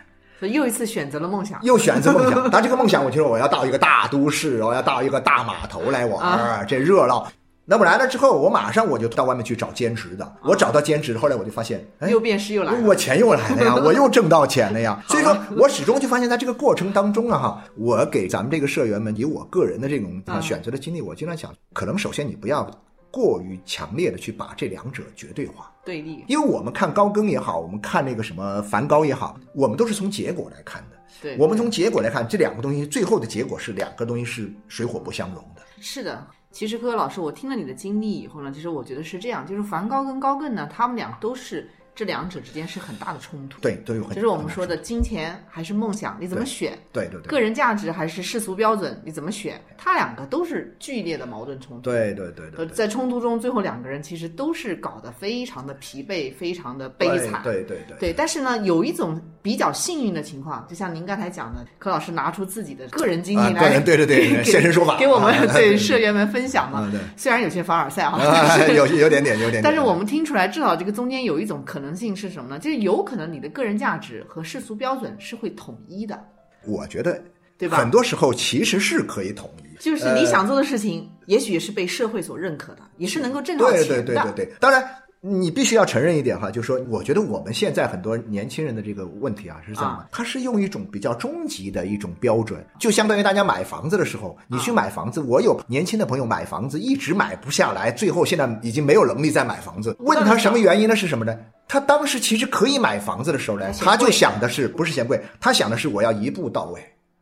[0.49, 2.49] 又一次选择了梦想，又选择梦想。
[2.51, 7.31] 但这个梦想，我就说我要到一个大都市，我要到一个大码头来玩，这热闹。
[7.67, 10.35] 那么来了之后，我马上我就到外面去找兼职的。
[10.43, 15.01] 我找到兼职，后来我就发现，又变师又来了，我钱又来了呀，我又挣到钱了呀。
[15.07, 22.69] 所以说我始终就发现，在这个过程当中啊，哈，我给咱们这个社员们以我个人的这种啊选择的经历，我经常想，可能首先你不要
[23.13, 30.97] 过于强烈的去把这两者绝对化、对立，因为我们看高更也好，我们看那个什么梵高也好，我们都是从结果来看的。
[31.23, 35.63] 对，我们从结果来看，这两个东西最后的结果是两个东西是水火不相容的。
[35.81, 36.27] 是的。
[36.51, 41.71] 其实，各位老师，我听了你的经历以后呢，其实我觉得是这样，就是梵高跟高更呢，他们俩都是。
[41.95, 46.79] 这两者之间是很大的冲突，对，都有很，就是我们说的金钱还是梦想，你怎么选？
[46.93, 49.61] 对对对，个人价值还是世俗标准，你怎么选？
[49.77, 51.91] 他两个都是剧烈的矛盾冲突。
[51.91, 57.43] 对对对对，在冲突中，最后两个人其实都是搞得非常的疲惫，非常的悲惨。
[57.43, 66.91] 对对对对，但是呢，有一种比较幸运的情况，就像您刚才讲的，柯老师拿出自己的个人经历来，对对对， 现身说法，给我们 对社员们分享嘛。
[67.17, 68.21] 虽然有些凡尔赛啊，
[68.69, 72.59] 有有点点有点，但是我们听出来，至少这个中间有一种可能性是什么呢？
[72.59, 76.23] 就是有可能你的个人价值和世俗标准是会统一的，
[76.67, 77.23] 我觉得，
[77.57, 77.79] 对吧？
[77.79, 83.87] 很多时候其实是可以统一，就是你想做的事情，也许是被社会所认可的，也是能够挣到钱的。
[83.87, 84.89] 对对对对对，当然。
[85.23, 90.09] 你必须要承认一点哈，就是说，我觉得我们现在很多年轻人的这个问题啊，是这样的？
[90.11, 99.95] 他是用一种比较终极的一种标准，就相当于大家买房子的时候，你去买房子，我有年轻的朋友买房子一直买不下来，最后现在已经没有能力再买房子。
[99.99, 100.97] 问他什么原因呢？
[100.97, 101.37] 是什么呢？
[101.69, 106.81] 他当时其实可以买房子的时候呢，他就想的是不是嫌贵，他想的是我要一步到位。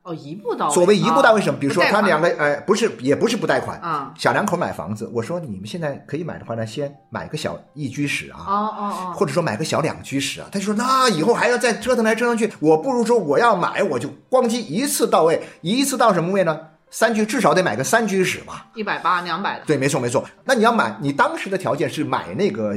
[0.09, 0.75] 哦，一步到位。
[0.75, 1.61] 所谓一步到位什么？
[1.61, 4.13] 比如说他两个，哎，不是，也不是不贷款啊。
[4.17, 10.49] 小两口买房子，我说你们现在可以买的话呢，先买个小一居室啊，哦哦哦，或者说买个小两居室啊。
[10.51, 16.59] 他就说那以后还要再折腾来折腾去，我不如说我要买，我就咣叽一次到位，一次到什么位呢？
[16.91, 19.67] 三居至少得买个三居室吧，一百八两百的。
[19.67, 20.25] 对，没错没错。
[20.45, 22.75] 那你要买，你当时的条件是买那个。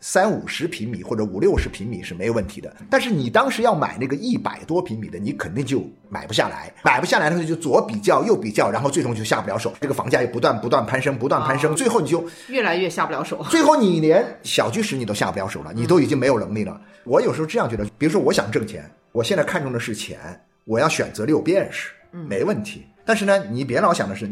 [0.00, 16.80] 三五十平米或者五六十平米是没有问题的，但是你当时要买那个一百多平米的，你肯定就买不下来，买不下来的时候就左比较右比较，然后最终就下不了手，这个房价又不断不断攀升，不断攀升，最后你就越来越下不了手，最后你连小居室你都下不了手了，你都已经没有能力了。
[17.04, 20.18] 我有时候这样觉得，比如说我想挣钱，我现在看重的是钱，
[20.64, 22.86] 我要选择六便士，没问题。
[23.04, 24.30] 但是呢，你别老想的是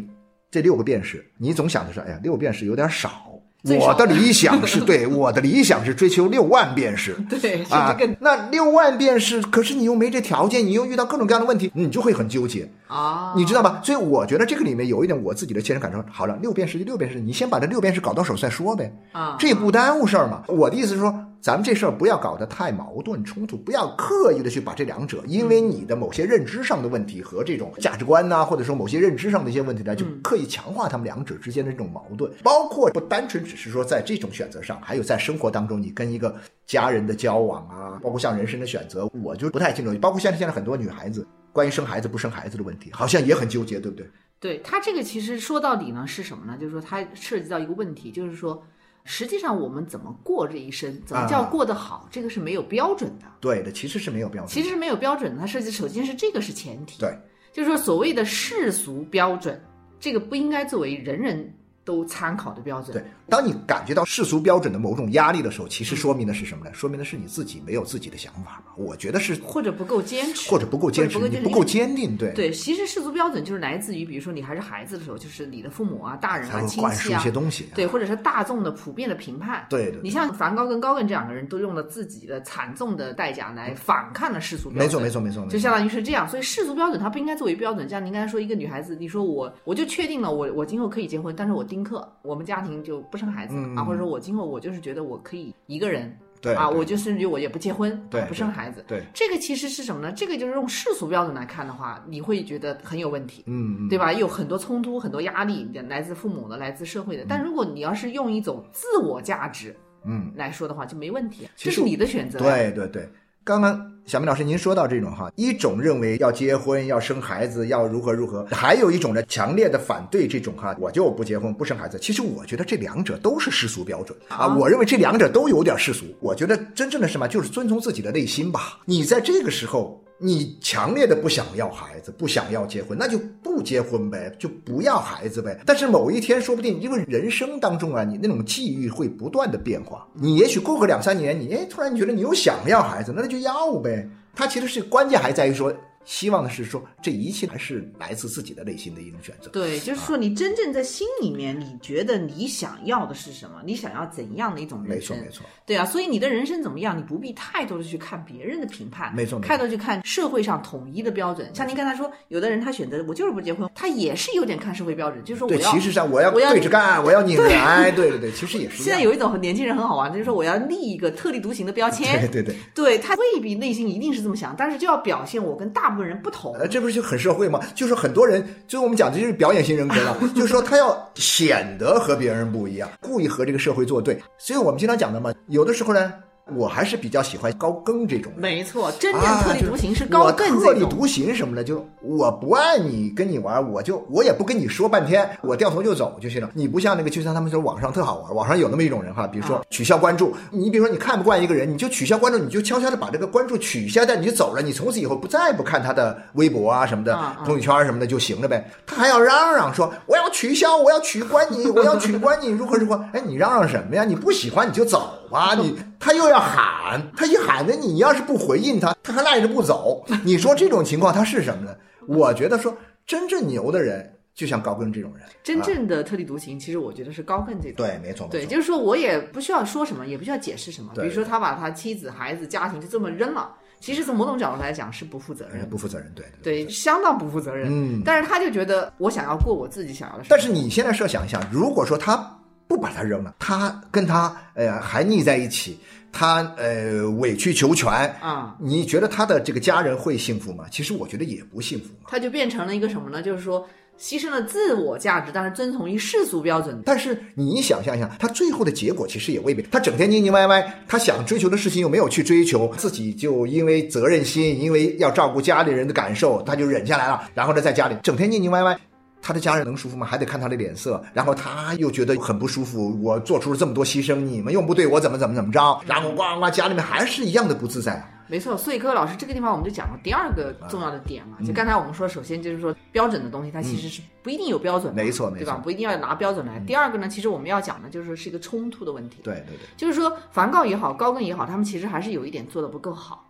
[0.50, 3.32] 这六个便士，你总想的是，哎呀，六便士有点少。
[3.62, 7.16] 我的理想是 对，我的理想是追求六万便士。
[7.28, 13.80] 对啊，那六万便士，可是你又没这条件，你又遇到各种各样的问题，你就会很纠结啊，你知道吧？
[13.82, 16.04] 所以我觉得这个里面有一点我自己的切身感受。
[16.10, 20.42] 好了，六便士就六便士，你先把这六便士搞到手再说呗，啊，这也不耽误事儿嘛。
[20.46, 21.25] 我的意思是说。
[21.40, 32.32] 咱们这事儿不要搞得太矛盾冲突，不要刻意的去把这两者，因为你的某些认知上的问题和这种价值观呐，或者说某些认知上的一些问题呢，就刻意强化他们两者之间的这种矛盾。
[32.42, 36.34] 包括不单纯只是说在这种选择上，还有在生活当中，你跟一个
[36.66, 39.96] 家人的交往啊，包括像人生的选择，我就不太清楚。
[39.98, 44.10] 包括像现在很多女孩子关于生孩子不生孩子的问题，好像也很纠结，对不对？
[44.40, 46.58] 对他这个其实说到底呢是什么呢？
[46.58, 48.62] 就是说它涉及到一个问题，就是说。
[49.06, 53.24] 实际上，我们怎么过这一生，怎么叫过得好，这个是没有标准的。
[53.40, 54.52] 对的，其实是没有标准。
[54.52, 56.98] 其实是没有标准的，它设计首先是这个是前提。
[56.98, 57.16] 对，
[57.52, 59.58] 就是说所谓的世俗标准，
[60.00, 61.54] 这个不应该作为人人。
[61.86, 62.92] 都参考的标准。
[62.92, 66.70] 对，当你感觉到世俗标准的某种压力的时候，其实说明的是什么呢？
[66.74, 68.72] 说明的是你自己没有自己的想法嘛？
[68.76, 72.16] 我觉得是，或者不够坚持，或者不够坚持，你不够坚定。
[72.16, 77.68] 对对，其实世俗标准就是来自于，比如说你还是孩子的时候，就是你的父母啊、大人啊、亲戚啊，一些东西。
[77.74, 79.64] 对，或者是大众的普遍的评判。
[79.70, 80.00] 对对。
[80.02, 84.86] 你像梵高跟高更这两个人都用了自己的惨重的代价来反抗了世俗标准。
[84.86, 85.46] 没错没错没错。
[85.48, 87.88] 就相当于是这样，所以世俗标准它不应该作为标准。
[87.88, 92.56] 像您刚才说，一个女孩子，你说我我就确定了，我我今后可以结婚，但是我丁克，我们家。
[92.56, 96.10] 家庭就不生孩子啊，或者说我今后我就是觉得我可以一个人，
[96.40, 100.10] 对啊，我就甚至于我也不结婚，对，不生孩子，对，这个其实是什么呢？
[100.10, 104.10] 这个就是用世俗标准来看的话，你会觉得很有问题，嗯，对吧？
[104.10, 107.26] 有很多冲突，很多压力，来自父母的，来自社会的。
[107.28, 113.06] 但如果你要是用一种自我价值，嗯，来说的话，就没问题，这是你的选择，对对对。
[113.46, 121.96] 刚刚小明老师，您说到这种哈，一种认为要结婚、要生孩子、要如何如何，还有一种呢，强烈的反对这种哈，我就不结婚、不生孩子。
[121.96, 126.06] 其实我觉得这两者都是世俗标准啊，我认为这两者都有点世俗。
[126.18, 128.80] 我觉得真正的什么，就是遵从自己的内心吧。
[128.84, 130.02] 你在这个时候。
[130.18, 135.58] 你强烈的不想要孩子，不想要结婚，那就不结婚呗，就不要孩子呗。
[135.66, 144.08] 但是某一天，说不定因为人生当中啊，你那种际遇会不断的变化，你也许过个两三年，你哎突然觉得你又想要孩子，那就要呗。
[144.34, 145.72] 他其实是关键还在于说。
[146.06, 149.50] 希望的是说，这一切还是来自自己的内心的一种选择。
[149.50, 153.60] 对，就是说，你真正在心里面，你觉得你想要的是什么？
[153.66, 155.16] 你想要怎样的一种人生？
[155.18, 155.46] 没错，没错。
[155.66, 161.52] 对啊，所以你的人生怎么样，你不必太多的去看别人的评判，没错，太多去看社会上统一的标准。
[161.52, 168.84] 像您刚才说，有的人他选择我就是不结婚，他也是有点看社会标准，就是说我要，其实上我要对着干，我要拧来，对对对，其实也是。
[168.84, 176.54] 现在有一种年轻人很好玩，就是说我要立一个特立独行的标签，对对对，对他未必内心一定是这么想，但是就要表现我跟大部分人不同。
[176.70, 177.58] 这不是就很社会吗？
[177.74, 184.20] 就是很多人，就是我们讲的就是表演型人格了， 就是说他要显得和别人不一样，故意和这个社会作对。
[184.38, 186.12] 所以我们经常讲的嘛，有的时候呢。
[186.54, 196.48] 我还是比较喜欢高更这种，没错，真正特立独行是高更特立独行什么的，就我不爱你跟你玩，我就我也不跟你说半天，我掉头就走就行了。
[196.54, 207.12] 你不像那个，就像他们说网上特好玩，网上有那么一种人哈，比如说取消关注，你比如说你看不惯一个人，你就取消关注，你就悄悄的把这个关注取消掉，你就走了，你从此以后不再不看他的微博啊什么的，
[207.44, 208.70] 朋友圈什么的就行了呗。
[208.86, 213.04] 他还要嚷嚷说我要取消，我要取关你，我要取关你，如何如何？
[213.12, 214.04] 哎，你嚷嚷什么呀？
[214.04, 215.76] 你不喜欢你就走吧，你。
[215.98, 220.04] 他又要喊，他一喊呢，你要是不回应他，他还赖着不走。
[220.24, 221.74] 你说这种情况他是什么呢？
[222.06, 227.74] 我觉得说真正牛的人，就像高更这种人，真正的特立独行，其实我觉得是高更这种。
[227.76, 230.92] 对，没错，对，就是说我也不需要说什么，也不需要解释什么。
[230.94, 237.68] 比如说他把他妻子、孩子、家庭就这么扔了，其实从某种角度来讲是不负责任，不负责任，对对，相当不负责任。
[237.70, 240.24] 嗯，但是他就觉得我想要过我自己想要的。
[240.28, 242.38] 但是你现在设想一下，如果说他。
[242.68, 245.78] 不把他扔了，他跟他呃还腻在一起，
[246.12, 250.64] 他呃委曲求全啊，你觉得他的这个家人会幸福吗？
[250.70, 251.86] 其实我觉得也不幸福。
[252.08, 253.22] 他就变成了一个什么呢？
[253.22, 253.66] 就是说
[253.98, 256.82] 牺牲了自我价值，但是遵从于世俗标准。
[256.84, 259.62] 但是你想象一下，他最后的结果其实也未必。
[259.70, 267.22] 他整天腻腻歪歪，他想追求的事情又没有去追求，自己就因为责任心，因为要照顾家里人的感受，他就忍下来了。
[267.34, 268.78] 然后呢，在家里整天腻腻歪歪。
[269.26, 270.06] 他的家人能舒服吗？
[270.06, 271.02] 还得看他的脸色。
[271.12, 272.96] 然后他又觉得很不舒服。
[273.02, 275.80] 我做出了这么多牺牲，你们又不对我怎么怎么怎么着？
[275.84, 278.00] 然后呱呱，家里面还是一样的不自在。
[278.28, 281.38] 没错，所以各位老师这个地方我们就讲了第二个重要的点嘛。
[281.44, 285.60] 就刚才我们说，首先就是说标准的东西，它其实是不一定有标准，没错，对吧？
[285.62, 286.60] 不一定要拿标准来。
[286.60, 289.18] 第二个呢，其实我们要讲的就是说是一个冲突的问题。
[289.24, 293.24] 对对对，就是说梵高也好，高更也好，他们其实还是有一点做的不够好。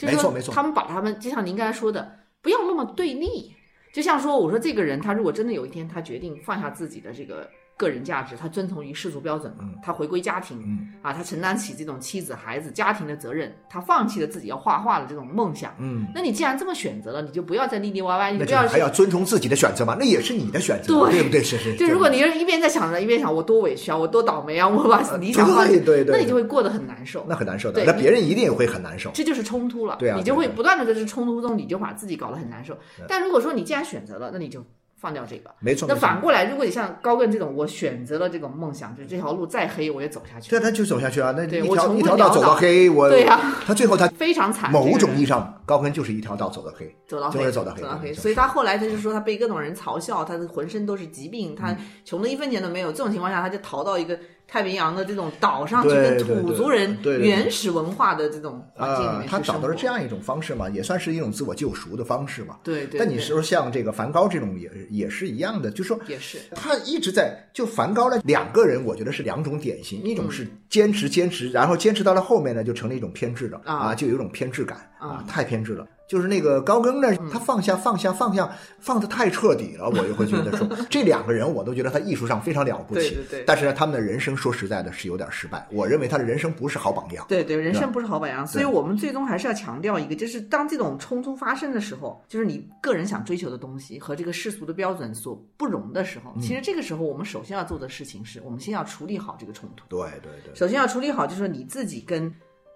[0.00, 2.10] 没错没错，他们把他们就像您刚才说的，
[2.40, 3.54] 不要那么对立。
[3.92, 7.48] 就像说，我说这个人，他如果真的有一天，他决定放下自己的这个。
[7.82, 15.74] 个人价值，他遵从于世俗标准，他回归家庭，啊，他承担起这种妻子、孩子、家庭的责任，他放弃了自己要画画的这种梦想。
[15.80, 19.96] 嗯，那你既然这么选择了，你就不要再腻腻歪歪，你不要还要遵从自己的选择嘛？
[19.98, 21.42] 那也是你的选择，对不对？
[21.42, 21.74] 是是。
[21.74, 27.84] 就如果你一边在想着，一边想我多委屈啊，我多倒霉啊，我把理想放对对对，那你就会过得很难受，那很难受的。
[27.84, 29.96] 那别人一定也会很难受，这就是冲突了。
[29.98, 32.78] 对啊，你就会不断的在这冲突中，你就把自己搞得很难受。
[33.08, 34.64] 但如果说你既然选择了，那你就。
[35.02, 35.88] 放掉这个，没错。
[35.88, 40.48] 那反过来，如果你像高更这种，我选择了这种梦想，就是这条路再黑，我也走下去。
[40.48, 41.34] 对，他就走下去啊。
[41.36, 43.36] 那一条一条道走到黑，我对呀。
[43.66, 44.70] 他最后他非常惨。
[44.70, 48.14] 某种意义上，高更就是一条道走到黑，走到黑，走到黑。
[48.14, 52.92] 所以他后来他就说，他被各种人嘲笑，他的浑身都是疾病，他穷的一分钱都没有。
[52.92, 54.16] 这种情况下，他就逃到一个。
[54.52, 62.58] 太平洋的这种岛上，去跟土族人原始文化的这种环境里面他找到了这样一种方式嘛，也算是一种自我救赎的方式嘛。
[62.62, 63.00] 对对。
[63.00, 75.86] 但你说像这个梵高这种也也是一样的，就说也是他一直在就梵高呢，两个人我觉得是两种典型，一种是坚持坚持，然后坚持到了后面呢，就成了一种偏执了啊，就有一种偏执感啊，太偏执了。
[76.12, 78.46] 就是那个高更呢，他放下放下放下
[78.78, 83.00] 放的太彻底了，我就会觉得说， 这两个人我都觉得他艺术上非常了不起。
[83.00, 83.44] 对对对。
[83.46, 85.66] 但是呢，他们的人生说实在的是有点失败。
[85.70, 87.24] 我认为他的人生不是好榜样。
[87.30, 88.46] 对对，人生不是好榜样。
[88.46, 99.86] 所以我们最终还是要强调一个，就是当这种冲突发生的时候，就是你个人想追求的东西和这个世俗的标准所不容的时候，其实这个时候我们首先要做的事情是，我们先要处理好这个冲突。
[99.88, 100.54] 对对对。
[100.54, 102.30] 首先要处理好，就是说你自己跟。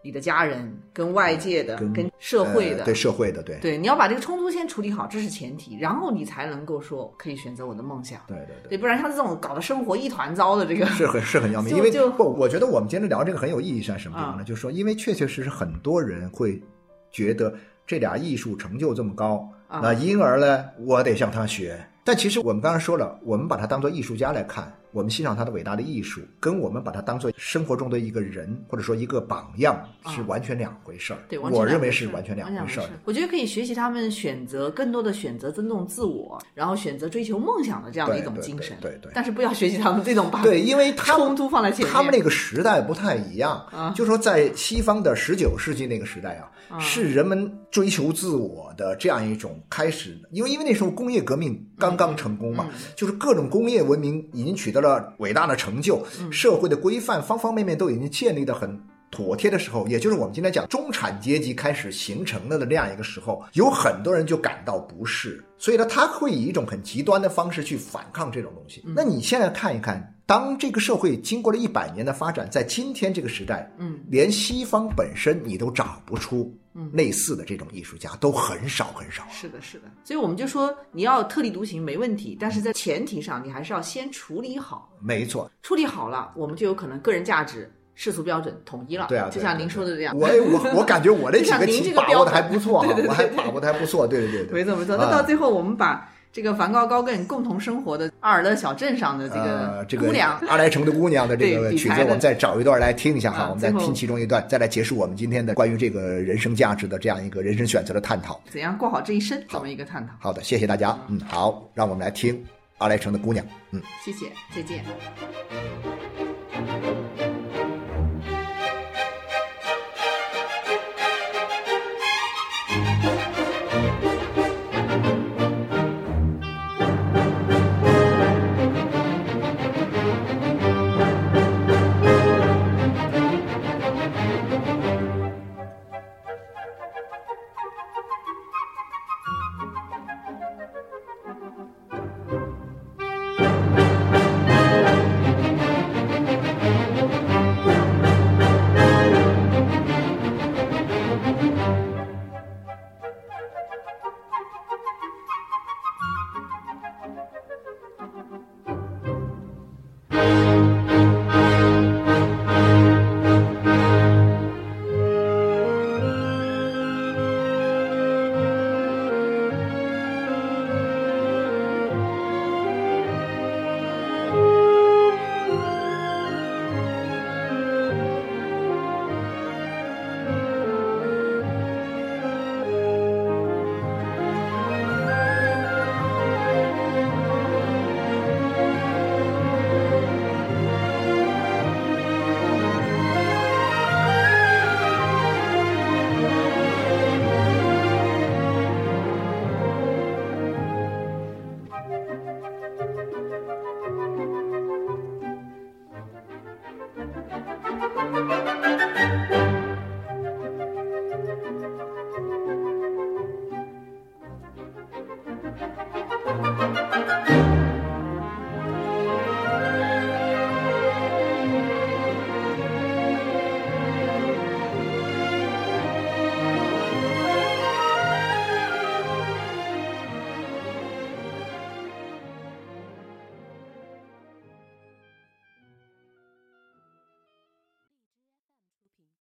[0.07, 8.21] 你的家人、跟外界的、跟社会的，对社会的，对对，你要把这个冲突先处理好，这是前提，然后你才能够说可以选择我的梦想。
[8.29, 11.75] 对对对，不然像这种搞得生活一团糟的这个，是很是很要命。
[11.77, 14.45] 因为不，我觉得我们今天聊这个很有意义，在什么地方呢？
[14.45, 16.63] 就是说，因为确确实实很多人会
[17.11, 17.53] 觉得
[17.85, 21.85] 这俩艺术成就这么高，那因而呢，我得向他学。
[22.05, 24.73] 但其实我们刚才说了，我们把它当做艺术家来看。
[24.97, 29.79] 我们欣赏他的伟大的艺术，跟我们把他当做生活中的一个人，或者说一个榜样，
[30.09, 31.19] 是完全两回事儿。
[31.29, 32.89] 对，我认为是完全两回事儿。
[33.05, 38.75] 我觉得可以学习他们选择更多的选择尊重自我，然后选择追求梦想的这样的一种精神。
[38.81, 39.13] 对对。
[39.15, 41.93] 但是不要学习他们这种把对，因为冲突放在前面。
[41.93, 54.86] 他们那个时代不太一样啊，就说在西方的十九世纪那个时代啊，是人们追求自我的这样一种开始，因为因为那时候工业革命刚刚成功嘛，就是各种工业文明已经取得了
[55.19, 58.79] 伟大的成就，社会的规范方方面面都已经建立的很
[59.11, 68.83] 妥帖的时候，也就是我们今天讲中产阶级开始形成了的那样一个时候，有很多人就感到不适，所以呢，他会以一种很极端的方式去反抗这种东西。
[68.95, 70.13] 那你现在看一看。
[70.29, 76.53] 当这个社会经过了一百年的发展，在今天这个时代，嗯，连西方本身你都找不出
[76.93, 79.23] 类似的这种艺术家，都很少很少。
[79.31, 79.85] 是的，是的。
[80.05, 84.91] 所以我们就说，你要特立独行没问题，但是在前提上，你还是要先处理好。
[85.01, 89.07] 没错，处理好了，我们就有可能个人价值、世俗标准统一了。
[89.09, 90.17] 对啊，就像您说的这样。
[90.17, 94.07] 我我我感觉我这 几个题把握的还不错， 我还把握的还不错。
[94.07, 94.97] 对对对对，没错没错。
[94.97, 96.13] 那到最后，我们把。
[96.37, 108.39] 这个梵高高更共同生活的阿尔勒小镇上的这个姑娘，阿莱城的姑娘的这个曲子，我们再找一段来听一下哈，我们再听其中一段，再来结束我们今天的关于这个人生价值的这样一个人生选择的探讨。
[108.51, 109.43] 怎样过好这一生？
[109.49, 110.13] 怎么一个探讨。
[110.21, 110.95] 好的，谢谢大家。
[111.09, 112.45] 嗯，好，让我们来听
[112.77, 113.43] 阿莱城的姑娘。
[113.71, 114.85] 嗯，谢谢，再见。